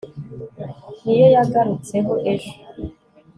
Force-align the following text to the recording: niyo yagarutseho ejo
niyo 1.03 1.27
yagarutseho 1.35 2.13
ejo 2.33 2.51